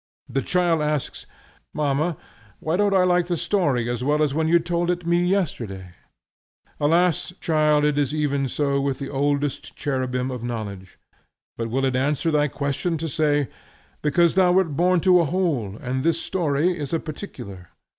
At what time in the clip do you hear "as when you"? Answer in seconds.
4.23-4.57